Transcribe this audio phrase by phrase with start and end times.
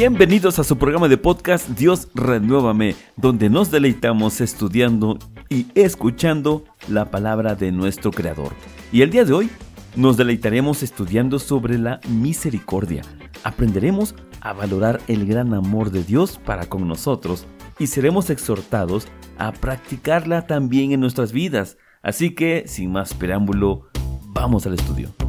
[0.00, 5.18] Bienvenidos a su programa de podcast Dios Renuévame, donde nos deleitamos estudiando
[5.50, 8.54] y escuchando la palabra de nuestro Creador.
[8.92, 9.50] Y el día de hoy
[9.96, 13.02] nos deleitaremos estudiando sobre la misericordia.
[13.44, 17.46] Aprenderemos a valorar el gran amor de Dios para con nosotros
[17.78, 19.06] y seremos exhortados
[19.36, 21.76] a practicarla también en nuestras vidas.
[22.00, 23.90] Así que, sin más preámbulo,
[24.32, 25.19] vamos al estudio.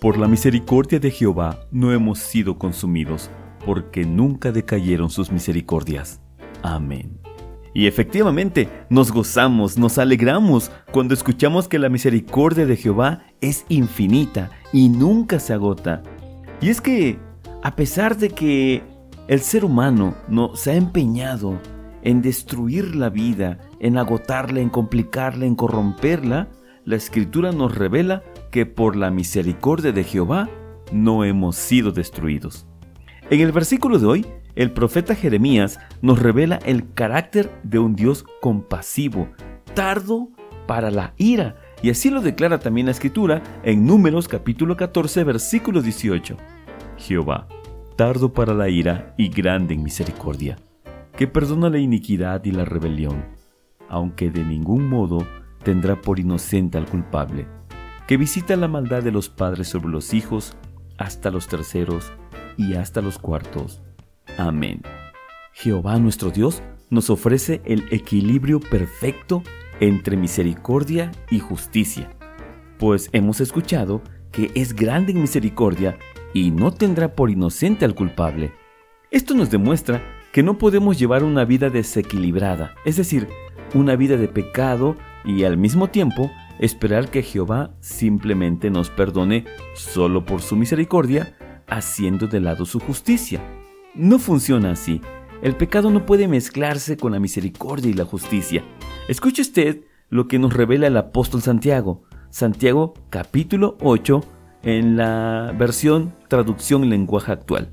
[0.00, 3.30] Por la misericordia de Jehová no hemos sido consumidos,
[3.66, 6.20] porque nunca decayeron sus misericordias.
[6.62, 7.18] Amén.
[7.74, 14.50] Y efectivamente, nos gozamos, nos alegramos cuando escuchamos que la misericordia de Jehová es infinita
[14.72, 16.04] y nunca se agota.
[16.60, 17.18] Y es que,
[17.64, 18.84] a pesar de que
[19.26, 21.58] el ser humano no se ha empeñado
[22.02, 26.46] en destruir la vida, en agotarla, en complicarla, en corromperla,
[26.84, 28.22] la escritura nos revela
[28.58, 30.50] que por la misericordia de Jehová
[30.90, 32.66] no hemos sido destruidos.
[33.30, 38.24] En el versículo de hoy, el profeta Jeremías nos revela el carácter de un Dios
[38.40, 39.28] compasivo,
[39.74, 40.30] tardo
[40.66, 45.80] para la ira, y así lo declara también la escritura en Números capítulo 14 versículo
[45.80, 46.36] 18.
[46.96, 47.46] Jehová,
[47.94, 50.56] tardo para la ira y grande en misericordia,
[51.16, 53.24] que perdona la iniquidad y la rebelión,
[53.88, 55.24] aunque de ningún modo
[55.62, 57.46] tendrá por inocente al culpable
[58.08, 60.56] que visita la maldad de los padres sobre los hijos,
[60.96, 62.10] hasta los terceros
[62.56, 63.82] y hasta los cuartos.
[64.38, 64.80] Amén.
[65.52, 69.42] Jehová nuestro Dios nos ofrece el equilibrio perfecto
[69.78, 72.08] entre misericordia y justicia,
[72.78, 74.00] pues hemos escuchado
[74.32, 75.98] que es grande en misericordia
[76.32, 78.54] y no tendrá por inocente al culpable.
[79.10, 83.28] Esto nos demuestra que no podemos llevar una vida desequilibrada, es decir,
[83.74, 84.96] una vida de pecado
[85.26, 91.36] y al mismo tiempo esperar que Jehová simplemente nos perdone solo por su misericordia,
[91.66, 93.42] haciendo de lado su justicia.
[93.94, 95.00] No funciona así.
[95.42, 98.64] El pecado no puede mezclarse con la misericordia y la justicia.
[99.08, 102.02] Escuche usted lo que nos revela el apóstol Santiago.
[102.30, 104.20] Santiago capítulo 8
[104.62, 107.70] en la versión traducción en lenguaje actual.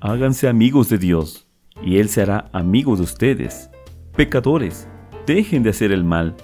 [0.00, 1.48] Háganse amigos de Dios,
[1.82, 3.70] y Él se hará amigo de ustedes.
[4.16, 4.88] Pecadores,
[5.26, 6.36] dejen de hacer el mal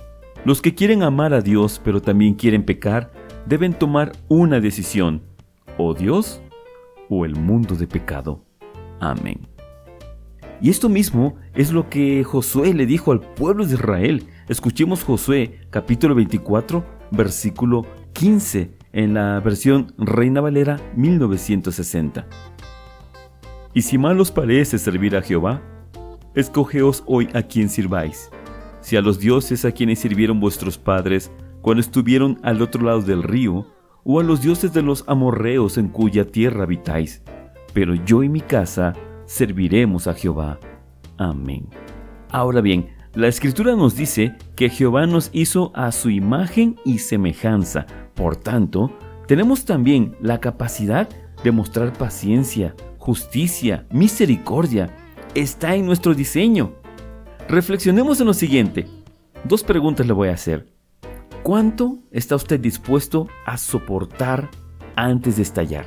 [0.45, 3.13] los que quieren amar a Dios pero también quieren pecar
[3.47, 5.23] deben tomar una decisión,
[5.77, 6.41] o Dios
[7.09, 8.45] o el mundo de pecado.
[9.01, 9.41] Amén.
[10.61, 14.27] Y esto mismo es lo que Josué le dijo al pueblo de Israel.
[14.49, 22.27] Escuchemos Josué capítulo 24 versículo 15 en la versión Reina Valera 1960.
[23.73, 25.63] Y si mal os parece servir a Jehová,
[26.35, 28.31] escogeos hoy a quien sirváis
[28.81, 31.31] si a los dioses a quienes sirvieron vuestros padres
[31.63, 33.67] cuando estuvieron al otro lado del río,
[34.05, 37.23] o a los dioses de los amorreos en cuya tierra habitáis.
[37.73, 38.95] Pero yo y mi casa
[39.27, 40.59] serviremos a Jehová.
[41.19, 41.69] Amén.
[42.31, 47.87] Ahora bien, la escritura nos dice que Jehová nos hizo a su imagen y semejanza.
[48.15, 48.91] Por tanto,
[49.27, 51.09] tenemos también la capacidad
[51.43, 54.97] de mostrar paciencia, justicia, misericordia.
[55.35, 56.73] Está en nuestro diseño.
[57.51, 58.87] Reflexionemos en lo siguiente.
[59.43, 60.73] Dos preguntas le voy a hacer.
[61.43, 64.49] ¿Cuánto está usted dispuesto a soportar
[64.95, 65.85] antes de estallar?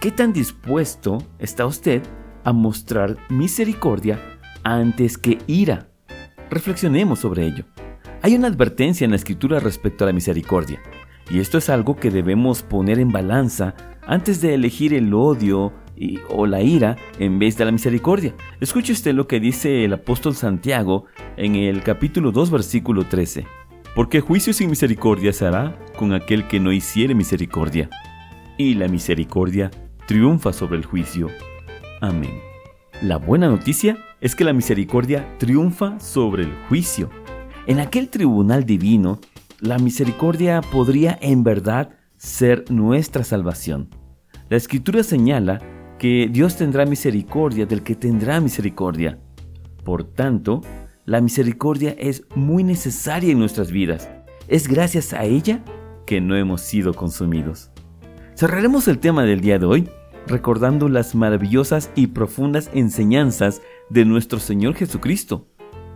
[0.00, 2.02] ¿Qué tan dispuesto está usted
[2.42, 4.18] a mostrar misericordia
[4.64, 5.86] antes que ira?
[6.50, 7.64] Reflexionemos sobre ello.
[8.20, 10.82] Hay una advertencia en la escritura respecto a la misericordia,
[11.30, 15.72] y esto es algo que debemos poner en balanza antes de elegir el odio
[16.28, 18.34] o la ira en vez de la misericordia.
[18.60, 21.06] Escuche usted lo que dice el apóstol Santiago
[21.36, 23.46] en el capítulo 2 versículo 13.
[23.94, 27.90] Porque juicio sin misericordia se hará con aquel que no hiciere misericordia.
[28.56, 29.70] Y la misericordia
[30.06, 31.28] triunfa sobre el juicio.
[32.00, 32.40] Amén.
[33.02, 37.10] La buena noticia es que la misericordia triunfa sobre el juicio.
[37.66, 39.18] En aquel tribunal divino,
[39.60, 43.88] la misericordia podría en verdad ser nuestra salvación.
[44.48, 45.60] La escritura señala
[46.02, 49.20] que Dios tendrá misericordia del que tendrá misericordia.
[49.84, 50.60] Por tanto,
[51.04, 54.10] la misericordia es muy necesaria en nuestras vidas.
[54.48, 55.62] Es gracias a ella
[56.04, 57.70] que no hemos sido consumidos.
[58.34, 59.88] Cerraremos el tema del día de hoy
[60.26, 65.46] recordando las maravillosas y profundas enseñanzas de nuestro Señor Jesucristo,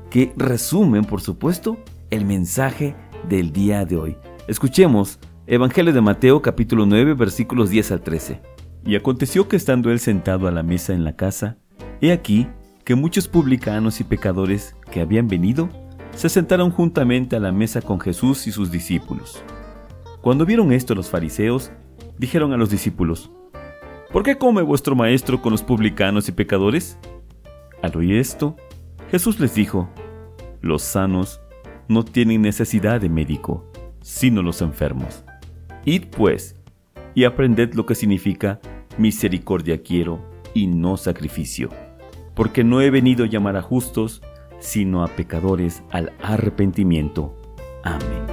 [0.09, 1.79] que resumen, por supuesto,
[2.11, 2.95] el mensaje
[3.29, 4.17] del día de hoy.
[4.47, 5.19] Escuchemos
[5.49, 8.56] Evangelio de Mateo capítulo 9 versículos 10 al 13.
[8.87, 11.59] Y aconteció que estando él sentado a la mesa en la casa,
[12.01, 12.47] he aquí
[12.85, 15.69] que muchos publicanos y pecadores que habían venido
[16.15, 19.43] se sentaron juntamente a la mesa con Jesús y sus discípulos.
[20.21, 21.73] Cuando vieron esto los fariseos,
[22.17, 23.33] dijeron a los discípulos,
[24.13, 26.97] ¿Por qué come vuestro maestro con los publicanos y pecadores?
[27.83, 28.57] Al oír esto,
[29.11, 29.91] Jesús les dijo,
[30.61, 31.41] Los sanos
[31.89, 33.69] no tienen necesidad de médico,
[34.01, 35.25] sino los enfermos.
[35.85, 36.55] Id pues,
[37.15, 38.61] y aprended lo que significa
[38.99, 40.21] misericordia quiero
[40.55, 41.71] y no sacrificio,
[42.35, 44.23] porque no he venido a llamar a justos,
[44.59, 47.37] sino a pecadores al arrepentimiento.
[47.83, 48.27] Amén.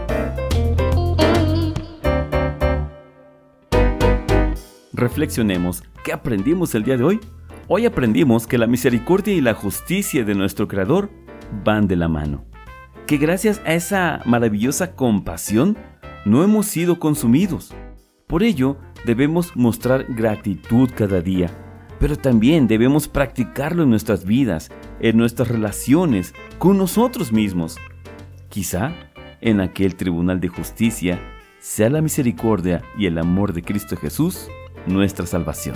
[4.93, 7.19] Reflexionemos, ¿qué aprendimos el día de hoy?
[7.67, 11.09] Hoy aprendimos que la misericordia y la justicia de nuestro Creador
[11.63, 12.45] van de la mano.
[13.07, 15.77] Que gracias a esa maravillosa compasión,
[16.25, 17.73] no hemos sido consumidos.
[18.27, 21.49] Por ello, debemos mostrar gratitud cada día,
[21.99, 27.77] pero también debemos practicarlo en nuestras vidas, en nuestras relaciones, con nosotros mismos.
[28.49, 28.93] Quizá
[29.41, 31.19] en aquel tribunal de justicia
[31.59, 34.47] sea la misericordia y el amor de Cristo Jesús
[34.85, 35.75] nuestra salvación.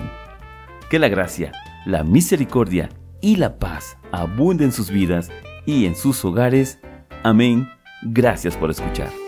[0.90, 1.52] Que la gracia,
[1.86, 2.90] la misericordia
[3.22, 5.30] y la paz abunden en sus vidas
[5.66, 6.80] y en sus hogares.
[7.24, 7.70] Amén.
[8.04, 9.27] Gracias por escuchar.